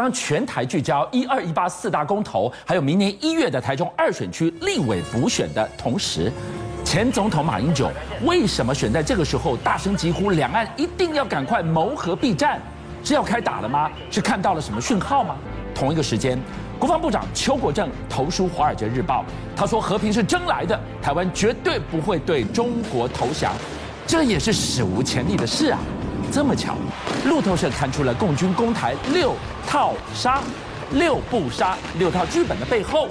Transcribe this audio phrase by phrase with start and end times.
[0.00, 6.32] 当全台聚焦一二一八四大公投，还有明年一月的台中二选区立委补选的同时，
[6.82, 7.90] 前总统马英九
[8.24, 12.58] 为什么选在这个时候大声疾呼两岸一定要赶快谋和避战？
[13.04, 13.90] 是要开打了吗？
[14.10, 15.36] 是看到了什么讯号吗？
[15.74, 16.40] 同一个时间，
[16.78, 19.22] 国防部长邱国正投书《华尔街日报》，
[19.54, 23.52] 他说和平是争来的，台湾绝对不会对中国投降，
[24.06, 25.78] 这也是史无前例的事啊！
[26.30, 26.76] 这么巧，
[27.26, 29.34] 路透社看出了共军攻台六
[29.66, 30.40] 套杀、
[30.92, 33.08] 六不杀、六套剧本的背后，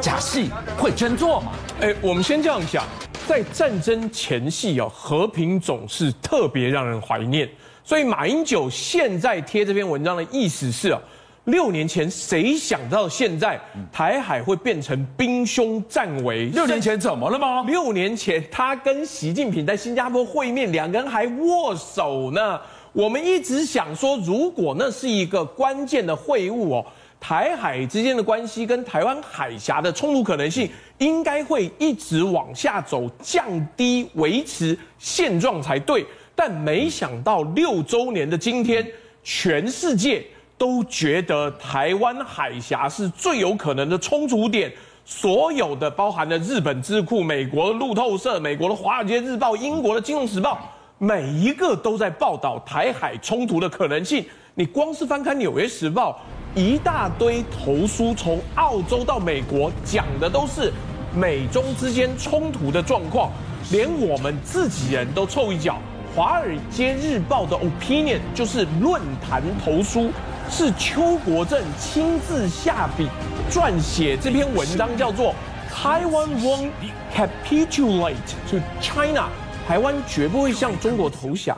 [0.00, 1.52] 假戏会真做吗？
[1.80, 2.84] 哎，我们先这样想，
[3.26, 7.48] 在战争前夕啊，和平总是特别让人怀念。
[7.82, 11.00] 所以马英九现在贴这篇文章的意思是啊，
[11.44, 13.58] 六年前谁想到现在
[13.90, 16.46] 台海会变成兵凶战危？
[16.46, 17.62] 六年前怎么了吗？
[17.66, 22.60] 六年前他跟习近平在新加坡会面，两个人还握手呢。
[22.92, 26.86] 我们一直想说，如果那是一个关键的会晤哦，
[27.18, 36.04] 台海之间的关系跟台湾海峡的冲突可能性应该会一直往下走，降低维持现状才对。
[36.34, 38.86] 但没想到六周年的今天，
[39.22, 40.24] 全世界
[40.60, 44.70] 都觉得台湾海峡是最有可能的冲突点。
[45.06, 50.58] 所有的包含了日本智库、美国路透社、美国的华尔街日报、英国的金融时报，
[50.98, 54.22] 每一个都在报道台海冲突的可能性。
[54.54, 56.20] 你光是翻开纽约时报，
[56.54, 60.70] 一大堆投书，从澳洲到美国，讲的都是
[61.16, 63.32] 美中之间冲突的状况，
[63.72, 65.78] 连我们自己人都凑一脚。
[66.16, 70.10] 《华尔街日报》的 opinion 就是论坛投书，
[70.50, 73.08] 是邱国正亲自下笔
[73.48, 75.32] 撰写这篇文章，叫做
[75.72, 76.70] “Taiwan won't
[77.14, 78.16] capitulate
[78.50, 79.28] to China”，
[79.66, 81.56] 台湾绝不会向中国投降。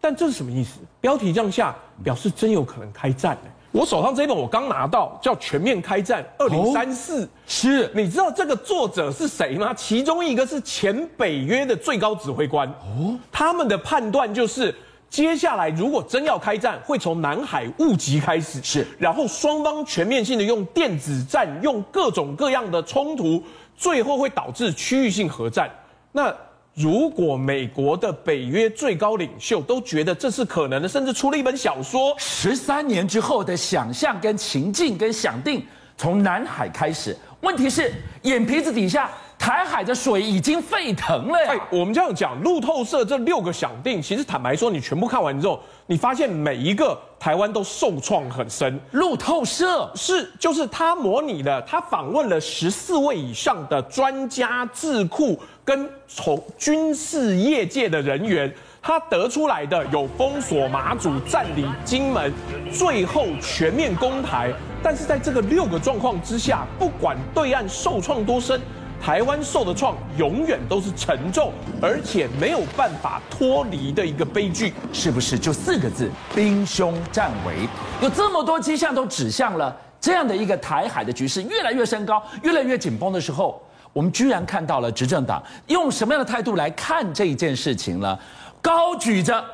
[0.00, 0.80] 但这是什么意思？
[1.00, 3.38] 标题这样下，表示真有可能开战。
[3.70, 9.72] 我手上这本我刚拿到，叫《全面开战二零三四》，是，你知道这个作者是谁吗？
[9.74, 14.74] 其中一个是前北约的最高指挥官哦，他们的判断就是，
[15.14, 23.40] 接下来如果真要开战，会从南海误击开始，是，然后双方全面性的用电子战，用各种各样的冲突，
[23.76, 25.70] 最后会导致区域性核战。
[26.10, 26.34] 那。
[26.76, 35.64] 如果美国的北约最高领袖都觉得这是可能的，甚至出了一本小说，十三年之后的想象跟情境跟想定，
[35.96, 37.16] 从南海开始。
[37.42, 37.92] 问题是
[38.22, 39.08] 眼皮子底下。
[39.54, 41.52] 台海的水已经沸腾了呀！
[41.52, 48.80] 哎，我们这样讲，路透社这六个想定，其实坦白说，你全部看完之后，你发现每一个台湾都受创很深。
[48.90, 62.32] 路透社是，就是他模拟了，他访问了十四位以上的专家、智库跟从军事业界的人员，他得出来的有封锁马祖、占领金门，
[62.72, 64.52] 最后全面攻台。
[64.82, 68.60] 但是在这个六个状况之下，不管对岸受创多深。
[69.04, 75.38] 台湾受的创永远都是沉重，而且没有办法脱离的一个悲剧，是不是？
[75.38, 77.68] 就四个字：兵凶战危。
[78.00, 83.60] 有这么多迹象都指向了这样的一个台海的局势越来越升高、越来越紧绷的时候，
[83.92, 88.18] 我们居然看到了执政党用什么样的态度来看这一件事情了？
[88.62, 89.44] 高举着。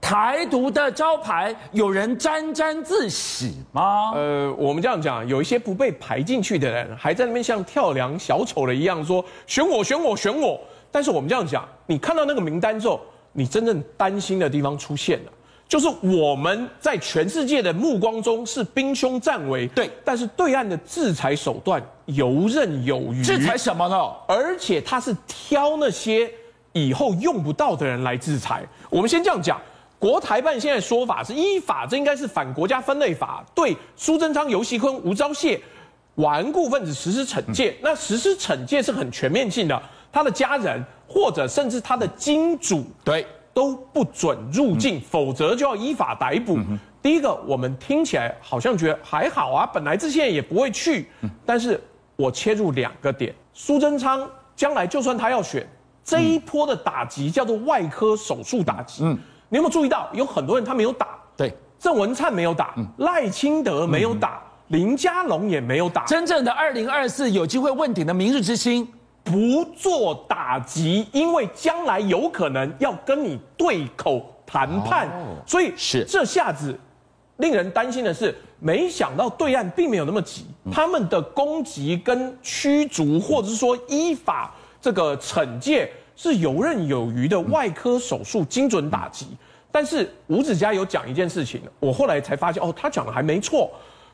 [0.00, 4.12] 台独的招牌，有人沾沾自喜吗？
[4.14, 10.58] 呃，我们这样讲，有一些不被排进去的人，还在那边像跳梁小丑的一样说选我选我选我。
[10.90, 13.00] 但是我们这样讲，你看到那个名单之后，
[13.32, 15.32] 你真正担心的地方出现了，
[15.68, 23.22] 就是我们在全世界的目光中是兵凶战危，对，但是对岸的制裁手段游刃有余。
[23.22, 23.96] 制裁什么呢？
[24.26, 26.28] 而且他是挑那些
[26.72, 28.64] 以后用不到的人来制裁。
[28.88, 29.60] 我们先这样讲。
[30.00, 35.60] 国台办现在说法是依法，这应该是反国家分类法，对苏贞昌、游锡坤、吴钊燮
[36.14, 37.76] 顽固分子实施惩戒。
[37.82, 46.58] 那实施惩戒是很全面性的，他的家人或者甚至他的金主，对，都不准入境，否则就要依法逮捕。
[47.02, 51.10] 第一个，我们听起来好像觉得还好啊，本来这些人也不会去。
[51.44, 51.78] 但是
[52.16, 54.26] 我切入两个点，苏贞昌
[54.56, 55.68] 将来就算他要选，
[56.02, 59.04] 这一波的打击叫做外科手术打击。
[59.04, 59.18] 嗯。
[59.50, 61.18] 你有没有注意到，有很多人他没有打？
[61.36, 66.04] 对，郑文灿没有打，赖、嗯、清德没有打，嗯、林佳龙也没有打。
[66.04, 68.86] 真正的二零二四有机会问鼎的明日之星，
[69.24, 76.04] 不做打击，因为将来有可能要跟你对口谈判，哦、所以是。
[76.04, 76.78] 这下子
[77.38, 85.92] 令人担心的是，没想到对岸并没有那么急，嗯、他们的攻击跟驱逐，或者是说依法这个惩戒。
[86.22, 89.26] 是游刃有余的外科手术，精准打击。
[89.72, 93.70] 但是吴子嘉有讲一件事情，我后来才发现，哦，他讲的还没错。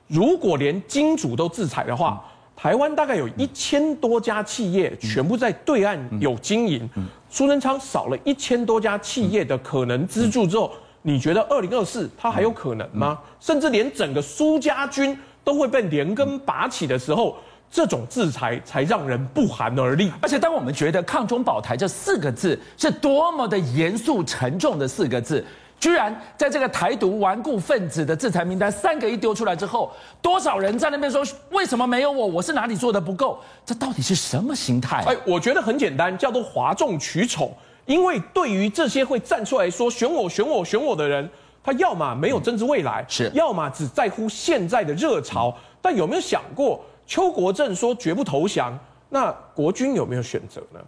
[0.07, 2.25] 如果连金主都制裁的话，
[2.55, 6.89] 台湾大概有一千多家企业全部在对岸有经营，
[7.29, 10.71] 苏贞昌少了一千多家企业的可能资助之后，
[11.03, 13.19] 你觉得二零二四他还有可能吗？
[13.41, 17.37] 甚至连整个苏家军都会被连根拔起的时候，
[17.77, 20.11] 这种制裁才让人不寒而栗。
[20.23, 25.45] 而且当我们觉得“抗中保台”这四个字是多么的严肃沉重的四个字。
[25.79, 29.93] 居然在这个台独顽固分子的制裁名单三个一丢出来之后，
[30.23, 32.27] 多少人在那边说，为什么没有我？
[32.27, 33.39] 我是哪里做的不够？
[33.67, 35.05] 这到底是什么心态？
[35.07, 37.55] 哎，我觉得很简单，叫做哗众取宠。
[37.85, 41.29] 因为对于这些会站出来说选我、选我、选我的人，
[41.63, 45.55] 他要么没有政治未来，是；要么只在乎现在的热潮。
[45.83, 48.77] 但有没有想过，邱国正说绝不投降，
[49.09, 50.81] 那国军有没有选择呢？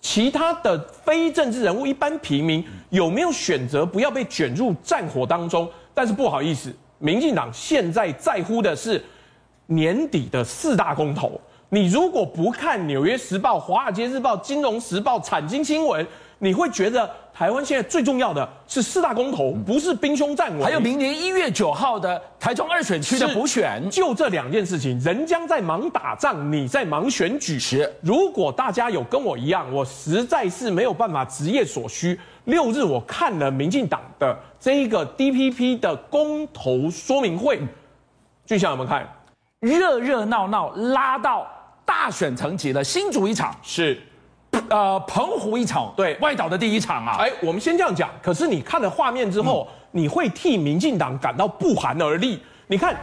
[0.00, 5.68] 其他的非政治人物，一般平民有没有选择不要被卷入战火当中？
[5.94, 9.02] 但是不好意思，民进党现在在乎的是
[9.66, 11.40] 年底的四大公投。
[11.70, 16.04] 你如果不看《纽约时报》《华尔街日报》《金融时报》《产经新闻》，
[16.38, 17.10] 你会觉得。
[17.36, 20.62] 台湾现在最重要的是四大公投，不是兵凶战危。
[20.62, 27.58] 还有明年一月九号的台中二选区的补选，就这两件事情，人将在忙打仗，你在忙选举。
[27.58, 32.16] 是，如果大家有跟我一样，我实在是没有办法职业所需。
[32.44, 37.60] 六日我看了民进党的这一个 DPP 的公投说明会，
[38.46, 39.12] 俊相有没有看？
[39.58, 41.44] 热热闹闹拉到
[41.84, 44.00] 大选层级了，新竹一场是。
[44.68, 47.16] 呃，澎湖一场，对，外岛的第一场啊。
[47.18, 48.10] 哎，我们先这样讲。
[48.22, 52.40] 可是你看了画面之后，嗯、你会替民进党感到不寒而栗。
[52.66, 52.96] 你看，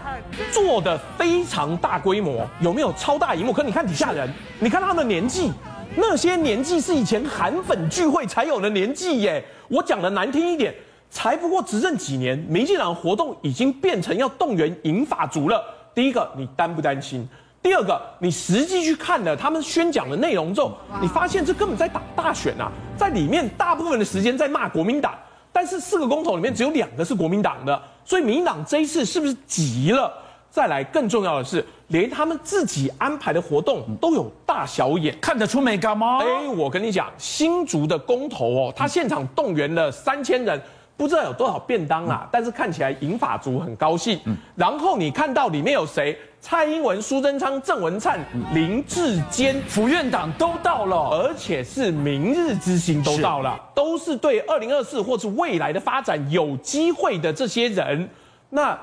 [0.52, 3.54] 做的非常大规模，有没有超大荧幕？
[3.54, 4.28] 可你看底下人，
[4.60, 5.52] 你看他们的年纪，
[5.96, 9.44] 那些年纪是以前韩粉聚会才有的年纪耶。
[9.68, 10.74] 我讲的难听一点，
[11.12, 15.64] 才不过执政几年，民进党活动已经变成要动员银发族了。
[15.94, 17.30] 第一个，你担不担心？
[17.62, 25.14] 第二个，你实际去看了他们宣讲的内容之后，你发现这根本在打大选啊，在里面大部分的时间在骂国民党，
[25.54, 30.12] 但是四个公投里面只有两个是国民党的，所以民进党这一次是不是急了？
[30.50, 36.18] 再来，更重要的是，连他们自己安排的活动都有大小眼，看得出美感吗？
[36.20, 40.60] 哎，我跟你讲，新竹的公投哦，他现场动员了三千人。
[40.98, 44.20] 不知道有多少便当啊，但是看起来银发族很高兴。
[44.56, 46.16] 然后你看到里面有谁？
[46.42, 48.20] 蔡英文、苏贞昌、郑文灿、
[48.52, 58.10] 林志坚，府院党都到了，而且是明日之星都到了，都是对二零二四或是未来的发展有机会的这些人。
[58.50, 58.78] 那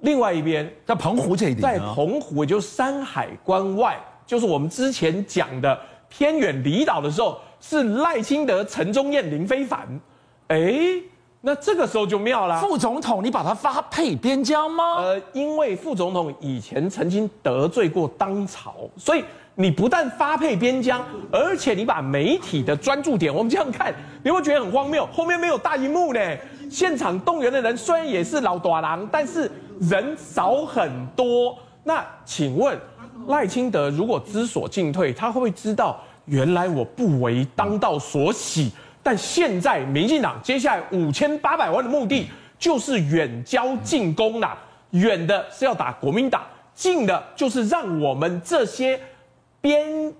[0.00, 3.96] 另外一边在澎湖这一点，在澎湖也就是山海关外，
[4.26, 5.78] 就是我们之前讲的
[6.08, 9.88] 偏远离岛的时候，是赖清德、陈宗彦、林非凡。
[10.48, 11.00] 哎。
[11.42, 14.96] 那这个时候就妙了，副总统，你把他发配边疆吗？
[14.96, 21.02] 呃，因为副总统以前曾经得罪过当朝，所以你不但发配边疆，
[21.32, 25.06] 而且你把媒体的专注点，我们这样看，你会觉得很荒谬。
[25.10, 26.20] 后面没有大荧幕呢，
[26.70, 29.50] 现场动员的人虽然也是老大人，但是
[29.80, 31.56] 人少很多。
[31.82, 32.78] 那请问
[33.28, 38.70] 赖清德如果知所进退，他会不会知道原来我不为当道所喜？
[39.02, 44.58] 但现在民进党接下来五千八百万的目的就是远交近攻啦，
[44.90, 46.42] 远的是要打国民党，
[46.74, 49.00] 近的就是让我们这些
[49.60, 50.12] 边，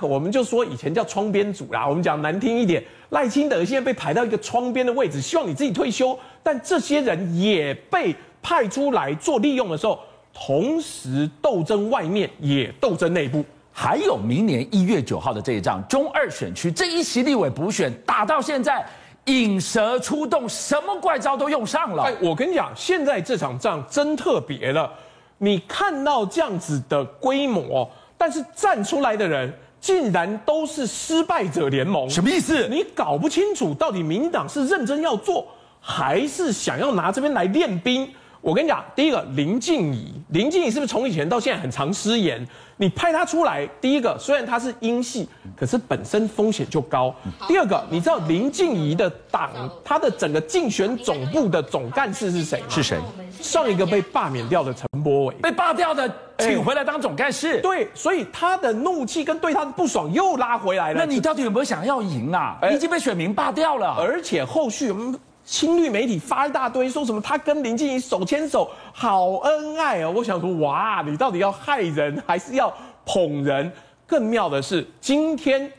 [0.00, 9.98] 我们就说以前叫窗边组啦，我们讲难听一点，赖清德现在被排到一个窗边的位置，希望你自己退休，但这些人也被派出来做利用的时候，
[10.32, 13.44] 同时斗争外面也斗争内部。
[13.72, 18.86] 还有明年一月九号的这一仗中二选区这一席立委补选打到现在，
[19.24, 22.02] 引蛇出洞，什么怪招都用上了。
[22.02, 24.92] 哎，我跟你讲，现在这场仗真特别了。
[25.38, 32.68] 你看到这样子的规模，但是站出来的人竟然都是失败者联盟，什么意思？
[32.68, 35.46] 你搞不清楚到底民党是认真要做，
[35.80, 38.08] 还是想要拿这边来练兵？
[38.42, 42.44] 我跟你讲，第一个林静怡，林静怡是不是从以前到现在很常失言？
[42.76, 47.14] 你派她出来，第一个虽然她是英系，可是本身风险就高。
[47.46, 49.52] 第二个，你知道林静怡的党，
[49.84, 52.66] 她的整个竞选总部的总干事是谁吗？
[52.68, 52.98] 是谁？
[53.40, 57.60] 上一个被罢免掉的陈柏伟，被罢掉的，请回来当总干事。
[57.60, 60.98] 对，所以他的怒气跟对他的不爽又拉回来了。
[60.98, 62.58] 那你到底有没有想要赢啊？
[62.68, 65.44] 你已经被选民罢掉了，而且后续我们。
[65.44, 70.12] 青绿媒体发一大堆，说什么他跟林静怡手牵手，好恩爱哦！
[70.14, 72.72] 我想说，哇，你到底要害人还是要
[73.04, 73.70] 捧人？
[74.06, 75.70] 更妙的是，今天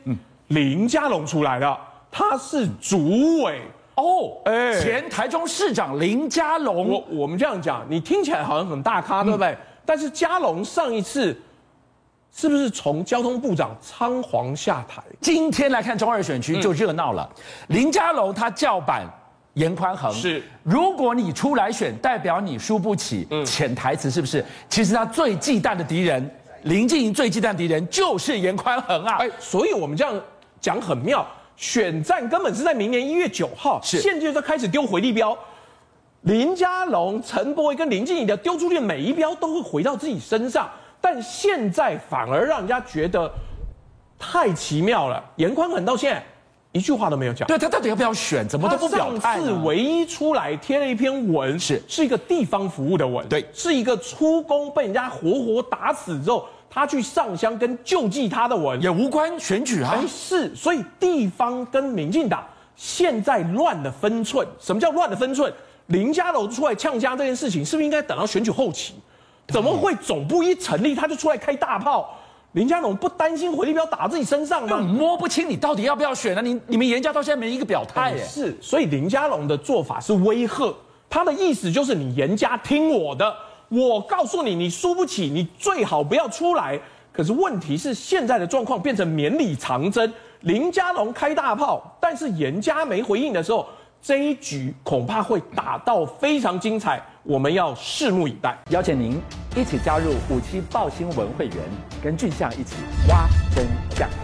[0.48, 1.78] 林佳龙出来了，
[2.10, 3.62] 他是主委
[3.94, 6.88] 哦，哎，前台中市长林佳龙。
[6.88, 9.48] 我我们这样讲，你听起来好像很大咖，对不对？
[9.48, 11.38] 嗯但是佳龙上一次
[12.34, 15.02] 是不是从交通部长仓皇下台？
[15.20, 17.30] 今天来看中二选区就热闹了，
[17.68, 19.04] 嗯、林佳龙他叫板
[19.54, 23.26] 颜宽恒，是如果你出来选，代表你输不起。
[23.30, 24.44] 嗯，潜台词是不是？
[24.68, 26.28] 其实他最忌惮的敌人，
[26.62, 29.16] 林静怡最忌惮的敌人就是严宽恒啊！
[29.18, 30.20] 哎，所以我们这样
[30.60, 31.24] 讲很妙，
[31.56, 35.36] 选战根本是在明年一月九号，是现在就开始丢回力镖。
[36.22, 40.68] 林佳龙、陈柏惟跟林静怡的丢出去的每一镖都会回到自己身上，
[41.00, 43.30] 但现在反而让人家觉得
[44.18, 45.22] 太奇妙了。
[45.36, 46.24] 严宽恒到现在
[46.74, 49.36] 一句话都没有讲，对他到底要不要选，怎么都不表态。
[49.36, 59.94] 上次唯一出来贴了一篇文，是是一个地方服务的文，对，是一个出工被人家活活打死之后，他去上香跟救济他的文，也无关选举啊。
[59.94, 64.44] 哎，是，所以地方跟民进党现在乱了分寸。
[64.58, 65.52] 什么叫乱了分寸？
[65.86, 68.94] 林家楼出来呛家这件事情，是不是应该等到选举后期？
[69.46, 72.18] 怎么会总部一成立他就出来开大炮？
[72.54, 74.78] 林佳龙不担心回力镖打自己身上吗？
[74.78, 76.40] 摸不清你到底要不要选呢？
[76.40, 78.24] 你你们严家到现在没一个表态耶。
[78.24, 80.72] 是，所以林佳龙的做法是威吓，
[81.10, 83.34] 他的意思就是你严家听我的，
[83.68, 86.80] 我告诉你，你输不起，你最好不要出来。
[87.12, 93.66] 可是问题是现在的状况变成绵里藏针，林佳龙开大炮，但是严家没回应的时候。
[94.06, 98.54] 这一局恐怕会打到非常精彩，我们要拭目以待。
[98.68, 99.18] 邀请您
[99.56, 101.56] 一起加入五七报新闻会员，
[102.02, 102.74] 跟俊相一起
[103.08, 104.23] 挖真相。